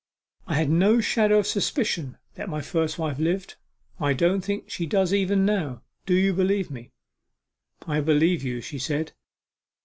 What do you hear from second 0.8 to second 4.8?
shadow of suspicion that my first wife lived. I don't think